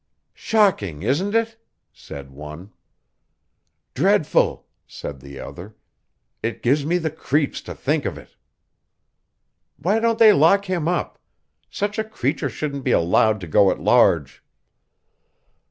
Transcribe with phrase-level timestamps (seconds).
[0.33, 1.57] "Shocking, isn't it?"
[1.93, 2.71] said one.
[3.93, 5.75] "Dreadful!" said the other.
[6.41, 8.35] "It gives me the creeps to think of it."
[9.77, 11.19] "Why don't they lock him up?
[11.69, 14.43] Such a creature shouldn't be allowed to go at large."